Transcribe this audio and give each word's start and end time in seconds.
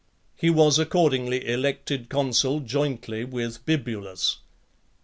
He 0.35 0.49
was 0.49 0.79
accordingly 0.79 1.47
elected 1.47 2.09
consul 2.09 2.61
jointly 2.61 3.23
with 3.23 3.63
Bibulus. 3.67 4.37